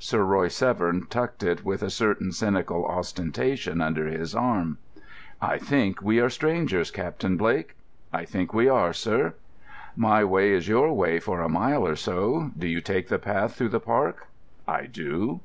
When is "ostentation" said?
2.84-3.80